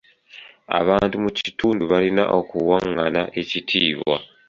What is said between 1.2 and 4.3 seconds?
mu kitundu balina okuwangana ekitiibwa.